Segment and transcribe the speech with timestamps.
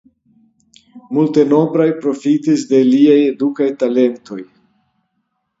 [1.17, 4.43] Multenombraj profitis de liaj edukaj talentoj.